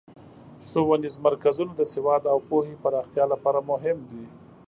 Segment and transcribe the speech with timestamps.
[0.67, 4.23] ښوونیز مرکزونه د سواد او پوهې پراختیا لپاره مهم دي.